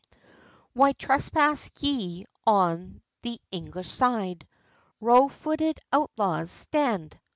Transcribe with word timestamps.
"Why 0.73 0.93
trespass 0.93 1.69
ye 1.79 2.25
on 2.47 3.03
the 3.21 3.39
English 3.51 3.89
side? 3.91 4.47
Row 4.99 5.29
footed 5.29 5.79
outlaws, 5.93 6.49
stand!" 6.49 7.19